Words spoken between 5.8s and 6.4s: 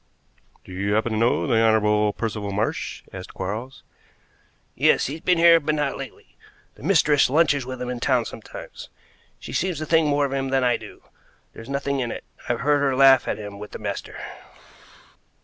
lately.